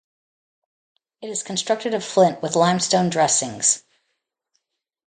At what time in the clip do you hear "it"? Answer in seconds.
1.21-1.29